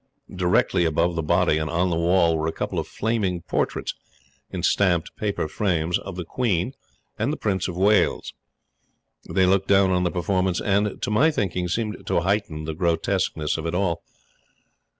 Directly 0.35 0.83
above 0.83 1.13
the 1.13 1.21
body 1.21 1.59
and 1.59 1.69
on 1.69 1.91
the 1.91 1.95
wall, 1.95 2.35
were 2.35 2.47
a 2.47 2.51
couple 2.51 2.79
of 2.79 2.87
flaming 2.87 3.41
portraits, 3.43 3.93
in 4.49 4.63
stamped 4.63 5.15
paper 5.15 5.47
frames, 5.47 5.99
of 5.99 6.15
the 6.15 6.25
Queen 6.25 6.73
and 7.19 7.31
the 7.31 7.37
Prince 7.37 7.67
of 7.67 7.77
Wales. 7.77 8.33
They 9.29 9.45
looked 9.45 9.67
down 9.67 9.91
on 9.91 10.03
the 10.03 10.09
performance, 10.09 10.59
and, 10.59 10.99
to 11.03 11.11
my 11.11 11.29
thinking, 11.29 11.67
seemed 11.67 12.07
to 12.07 12.21
heighten 12.21 12.63
the 12.65 12.73
grotesqueness 12.73 13.57
of 13.59 13.67
it 13.67 13.75
all. 13.75 14.01